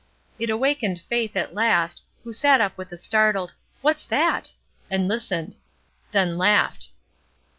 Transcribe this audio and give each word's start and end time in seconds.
It 0.39 0.49
awakened 0.49 0.99
Faith, 0.99 1.35
at 1.35 1.53
last, 1.53 2.01
who 2.23 2.33
sat 2.33 2.59
up 2.59 2.75
with 2.75 2.91
a 2.91 2.97
startled 2.97 3.53
''What's 3.83 4.03
that?'' 4.03 4.51
and 4.89 5.07
listened; 5.07 5.57
then 6.11 6.39
laughed. 6.39 6.89